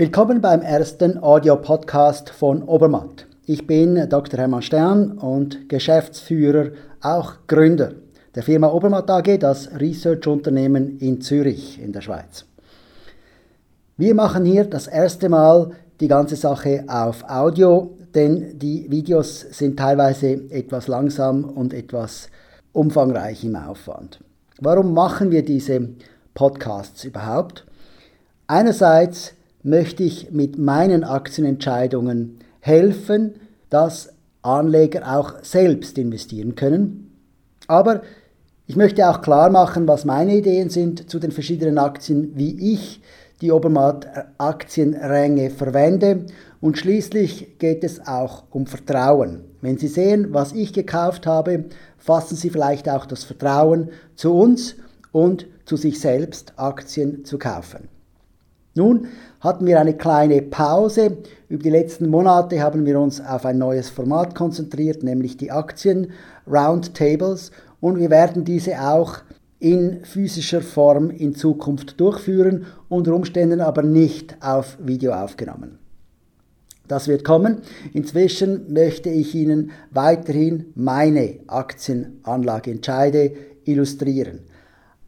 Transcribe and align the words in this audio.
Willkommen 0.00 0.40
beim 0.40 0.62
ersten 0.62 1.22
Audio-Podcast 1.22 2.30
von 2.30 2.62
Obermatt. 2.62 3.26
Ich 3.44 3.66
bin 3.66 4.08
Dr. 4.08 4.40
Hermann 4.40 4.62
Stern 4.62 5.18
und 5.18 5.68
Geschäftsführer, 5.68 6.70
auch 7.02 7.34
Gründer 7.46 7.92
der 8.34 8.42
Firma 8.42 8.68
Obermatt 8.68 9.10
AG, 9.10 9.36
das 9.38 9.68
Research-Unternehmen 9.78 10.98
in 11.00 11.20
Zürich 11.20 11.78
in 11.82 11.92
der 11.92 12.00
Schweiz. 12.00 12.46
Wir 13.98 14.14
machen 14.14 14.46
hier 14.46 14.64
das 14.64 14.86
erste 14.86 15.28
Mal 15.28 15.72
die 16.00 16.08
ganze 16.08 16.36
Sache 16.36 16.82
auf 16.88 17.22
Audio, 17.28 17.94
denn 18.14 18.58
die 18.58 18.90
Videos 18.90 19.40
sind 19.50 19.78
teilweise 19.78 20.30
etwas 20.48 20.88
langsam 20.88 21.44
und 21.44 21.74
etwas 21.74 22.30
umfangreich 22.72 23.44
im 23.44 23.54
Aufwand. 23.54 24.18
Warum 24.62 24.94
machen 24.94 25.30
wir 25.30 25.44
diese 25.44 25.90
Podcasts 26.32 27.04
überhaupt? 27.04 27.66
Einerseits 28.46 29.34
möchte 29.62 30.02
ich 30.02 30.30
mit 30.30 30.58
meinen 30.58 31.04
Aktienentscheidungen 31.04 32.38
helfen, 32.60 33.34
dass 33.68 34.12
Anleger 34.42 35.18
auch 35.18 35.34
selbst 35.42 35.98
investieren 35.98 36.54
können. 36.54 37.10
Aber 37.66 38.02
ich 38.66 38.76
möchte 38.76 39.08
auch 39.08 39.20
klar 39.20 39.50
machen, 39.50 39.86
was 39.88 40.04
meine 40.04 40.36
Ideen 40.36 40.70
sind 40.70 41.10
zu 41.10 41.18
den 41.18 41.32
verschiedenen 41.32 41.78
Aktien, 41.78 42.32
wie 42.36 42.72
ich 42.72 43.02
die 43.40 43.52
Obermatt 43.52 44.06
Aktienränge 44.38 45.50
verwende 45.50 46.26
und 46.60 46.76
schließlich 46.76 47.58
geht 47.58 47.84
es 47.84 48.06
auch 48.06 48.44
um 48.50 48.66
Vertrauen. 48.66 49.44
Wenn 49.62 49.78
Sie 49.78 49.88
sehen, 49.88 50.28
was 50.32 50.52
ich 50.52 50.72
gekauft 50.72 51.26
habe, 51.26 51.64
fassen 51.96 52.36
Sie 52.36 52.50
vielleicht 52.50 52.88
auch 52.88 53.06
das 53.06 53.24
Vertrauen 53.24 53.90
zu 54.14 54.34
uns 54.34 54.76
und 55.10 55.46
zu 55.64 55.76
sich 55.76 56.00
selbst 56.00 56.52
Aktien 56.56 57.24
zu 57.24 57.38
kaufen. 57.38 57.88
Nun 58.74 59.08
hatten 59.40 59.66
wir 59.66 59.80
eine 59.80 59.94
kleine 59.94 60.42
Pause. 60.42 61.18
Über 61.48 61.62
die 61.62 61.70
letzten 61.70 62.08
Monate 62.08 62.62
haben 62.62 62.86
wir 62.86 63.00
uns 63.00 63.20
auf 63.20 63.44
ein 63.44 63.58
neues 63.58 63.90
Format 63.90 64.34
konzentriert, 64.34 65.02
nämlich 65.02 65.36
die 65.36 65.50
Aktien 65.50 66.12
Roundtables 66.46 67.50
und 67.80 67.98
wir 67.98 68.10
werden 68.10 68.44
diese 68.44 68.80
auch 68.80 69.18
in 69.58 70.04
physischer 70.04 70.62
Form 70.62 71.10
in 71.10 71.34
Zukunft 71.34 72.00
durchführen, 72.00 72.66
unter 72.88 73.14
Umständen 73.14 73.60
aber 73.60 73.82
nicht 73.82 74.36
auf 74.40 74.78
Video 74.80 75.12
aufgenommen. 75.12 75.78
Das 76.88 77.06
wird 77.06 77.24
kommen. 77.24 77.58
Inzwischen 77.92 78.72
möchte 78.72 79.10
ich 79.10 79.34
Ihnen 79.34 79.70
weiterhin 79.90 80.72
meine 80.74 81.38
Aktienanlageentscheide 81.46 83.32
illustrieren. 83.64 84.40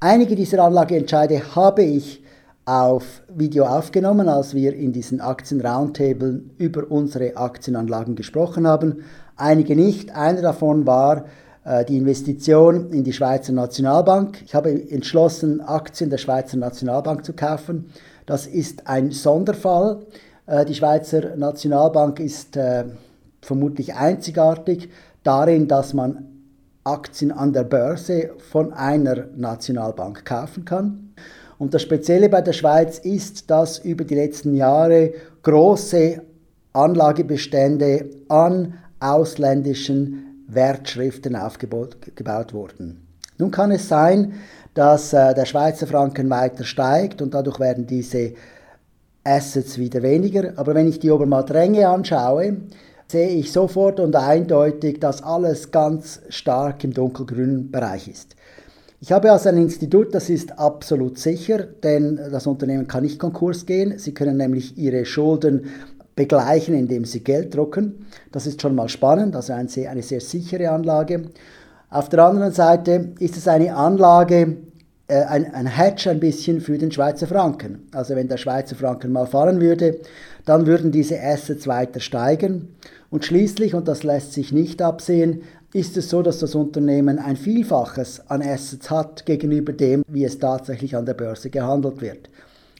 Einige 0.00 0.34
dieser 0.34 0.64
Anlageentscheide 0.64 1.54
habe 1.54 1.82
ich 1.82 2.22
auf 2.68 3.22
Video 3.34 3.64
aufgenommen, 3.64 4.28
als 4.28 4.54
wir 4.54 4.74
in 4.74 4.92
diesen 4.92 5.22
Aktien-Roundtable 5.22 6.42
über 6.58 6.90
unsere 6.90 7.34
Aktienanlagen 7.34 8.14
gesprochen 8.14 8.66
haben. 8.66 9.04
Einige 9.36 9.74
nicht. 9.74 10.14
Einer 10.14 10.42
davon 10.42 10.86
war 10.86 11.24
äh, 11.64 11.86
die 11.86 11.96
Investition 11.96 12.92
in 12.92 13.04
die 13.04 13.14
Schweizer 13.14 13.54
Nationalbank. 13.54 14.42
Ich 14.44 14.54
habe 14.54 14.70
entschlossen, 14.90 15.62
Aktien 15.62 16.10
der 16.10 16.18
Schweizer 16.18 16.58
Nationalbank 16.58 17.24
zu 17.24 17.32
kaufen. 17.32 17.90
Das 18.26 18.46
ist 18.46 18.86
ein 18.86 19.12
Sonderfall. 19.12 20.00
Äh, 20.46 20.66
die 20.66 20.74
Schweizer 20.74 21.36
Nationalbank 21.36 22.20
ist 22.20 22.54
äh, 22.58 22.84
vermutlich 23.40 23.94
einzigartig 23.94 24.90
darin, 25.22 25.68
dass 25.68 25.94
man 25.94 26.26
Aktien 26.84 27.32
an 27.32 27.54
der 27.54 27.64
Börse 27.64 28.32
von 28.50 28.74
einer 28.74 29.24
Nationalbank 29.34 30.26
kaufen 30.26 30.66
kann. 30.66 31.14
Und 31.58 31.74
das 31.74 31.82
Spezielle 31.82 32.28
bei 32.28 32.40
der 32.40 32.52
Schweiz 32.52 32.98
ist, 32.98 33.50
dass 33.50 33.78
über 33.78 34.04
die 34.04 34.14
letzten 34.14 34.54
Jahre 34.54 35.12
große 35.42 36.22
Anlagebestände 36.72 38.10
an 38.28 38.74
ausländischen 39.00 40.44
Wertschriften 40.46 41.36
aufgebaut 41.36 42.52
wurden. 42.52 43.06
Nun 43.38 43.50
kann 43.50 43.70
es 43.70 43.88
sein, 43.88 44.34
dass 44.74 45.12
äh, 45.12 45.34
der 45.34 45.44
Schweizer 45.44 45.86
Franken 45.86 46.30
weiter 46.30 46.64
steigt 46.64 47.20
und 47.22 47.34
dadurch 47.34 47.60
werden 47.60 47.86
diese 47.86 48.32
Assets 49.24 49.78
wieder 49.78 50.02
weniger. 50.02 50.52
Aber 50.56 50.74
wenn 50.74 50.88
ich 50.88 50.98
die 50.98 51.10
Obermatt-Ränge 51.10 51.88
anschaue, 51.88 52.56
sehe 53.10 53.28
ich 53.28 53.52
sofort 53.52 54.00
und 54.00 54.14
eindeutig, 54.16 55.00
dass 55.00 55.22
alles 55.22 55.70
ganz 55.70 56.20
stark 56.28 56.84
im 56.84 56.92
dunkelgrünen 56.92 57.70
Bereich 57.70 58.08
ist. 58.08 58.36
Ich 59.00 59.12
habe 59.12 59.30
also 59.30 59.48
ein 59.48 59.58
Institut, 59.58 60.12
das 60.12 60.28
ist 60.28 60.58
absolut 60.58 61.20
sicher, 61.20 61.58
denn 61.58 62.16
das 62.16 62.48
Unternehmen 62.48 62.88
kann 62.88 63.04
nicht 63.04 63.20
Konkurs 63.20 63.64
gehen. 63.64 63.96
Sie 63.96 64.12
können 64.12 64.36
nämlich 64.36 64.76
ihre 64.76 65.04
Schulden 65.04 65.66
begleichen, 66.16 66.74
indem 66.74 67.04
sie 67.04 67.22
Geld 67.22 67.54
drucken. 67.54 68.06
Das 68.32 68.48
ist 68.48 68.60
schon 68.60 68.74
mal 68.74 68.88
spannend, 68.88 69.36
also 69.36 69.52
eine 69.52 69.68
sehr, 69.68 69.92
eine 69.92 70.02
sehr 70.02 70.20
sichere 70.20 70.70
Anlage. 70.70 71.30
Auf 71.90 72.08
der 72.08 72.24
anderen 72.24 72.52
Seite 72.52 73.12
ist 73.20 73.36
es 73.36 73.46
eine 73.46 73.76
Anlage, 73.76 74.56
äh, 75.06 75.22
ein, 75.22 75.54
ein 75.54 75.68
Hedge 75.68 76.10
ein 76.10 76.18
bisschen 76.18 76.60
für 76.60 76.76
den 76.76 76.90
Schweizer 76.90 77.28
Franken. 77.28 77.86
Also 77.92 78.16
wenn 78.16 78.26
der 78.26 78.36
Schweizer 78.36 78.74
Franken 78.74 79.12
mal 79.12 79.26
fallen 79.26 79.60
würde, 79.60 80.00
dann 80.44 80.66
würden 80.66 80.90
diese 80.90 81.22
Assets 81.22 81.68
weiter 81.68 82.00
steigen. 82.00 82.74
Und 83.10 83.24
schließlich, 83.24 83.74
und 83.74 83.86
das 83.86 84.02
lässt 84.02 84.32
sich 84.32 84.50
nicht 84.52 84.82
absehen, 84.82 85.42
ist 85.72 85.96
es 85.96 86.08
so, 86.08 86.22
dass 86.22 86.38
das 86.38 86.54
Unternehmen 86.54 87.18
ein 87.18 87.36
Vielfaches 87.36 88.22
an 88.28 88.42
Assets 88.42 88.90
hat 88.90 89.26
gegenüber 89.26 89.72
dem, 89.72 90.02
wie 90.08 90.24
es 90.24 90.38
tatsächlich 90.38 90.96
an 90.96 91.04
der 91.04 91.14
Börse 91.14 91.50
gehandelt 91.50 92.00
wird. 92.00 92.30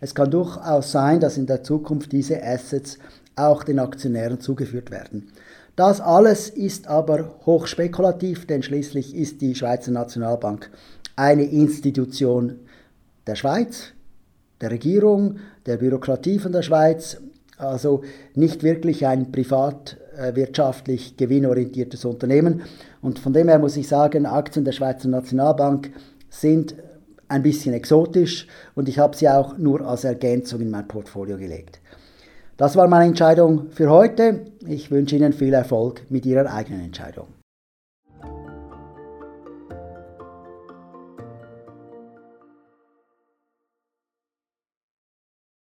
Es 0.00 0.14
kann 0.14 0.30
durchaus 0.30 0.92
sein, 0.92 1.20
dass 1.20 1.36
in 1.36 1.46
der 1.46 1.62
Zukunft 1.62 2.12
diese 2.12 2.42
Assets 2.42 2.98
auch 3.34 3.64
den 3.64 3.78
Aktionären 3.78 4.40
zugeführt 4.40 4.90
werden. 4.90 5.32
Das 5.74 6.00
alles 6.00 6.48
ist 6.48 6.86
aber 6.86 7.34
hochspekulativ, 7.44 8.46
denn 8.46 8.62
schließlich 8.62 9.14
ist 9.14 9.40
die 9.40 9.54
Schweizer 9.54 9.90
Nationalbank 9.90 10.70
eine 11.16 11.44
Institution 11.44 12.60
der 13.26 13.34
Schweiz, 13.34 13.92
der 14.60 14.70
Regierung, 14.70 15.38
der 15.66 15.78
Bürokratie 15.78 16.38
von 16.38 16.52
der 16.52 16.62
Schweiz, 16.62 17.18
also 17.58 18.02
nicht 18.34 18.62
wirklich 18.62 19.06
ein 19.06 19.32
privatwirtschaftlich 20.16 21.16
gewinnorientiertes 21.16 22.04
Unternehmen. 22.04 22.62
Und 23.02 23.18
von 23.18 23.32
dem 23.32 23.48
her 23.48 23.58
muss 23.58 23.76
ich 23.76 23.88
sagen, 23.88 24.26
Aktien 24.26 24.64
der 24.64 24.72
Schweizer 24.72 25.08
Nationalbank 25.08 25.92
sind 26.28 26.74
ein 27.28 27.42
bisschen 27.42 27.74
exotisch 27.74 28.46
und 28.74 28.88
ich 28.88 28.98
habe 28.98 29.16
sie 29.16 29.28
auch 29.28 29.58
nur 29.58 29.80
als 29.80 30.04
Ergänzung 30.04 30.60
in 30.60 30.70
mein 30.70 30.86
Portfolio 30.86 31.36
gelegt. 31.36 31.80
Das 32.56 32.76
war 32.76 32.88
meine 32.88 33.06
Entscheidung 33.06 33.70
für 33.70 33.90
heute. 33.90 34.46
Ich 34.66 34.90
wünsche 34.90 35.16
Ihnen 35.16 35.32
viel 35.32 35.52
Erfolg 35.52 36.02
mit 36.08 36.24
Ihrer 36.24 36.52
eigenen 36.52 36.84
Entscheidung. 36.84 37.35